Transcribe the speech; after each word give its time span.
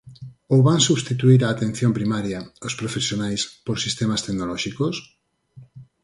¿Ou 0.53 0.59
van 0.67 0.81
substituír 0.89 1.41
a 1.43 1.51
atención 1.55 1.91
primaria, 1.97 2.39
os 2.67 2.73
profesionais, 2.79 3.41
por 3.65 3.77
sistemas 3.85 4.23
tecnolóxicos? 4.25 4.95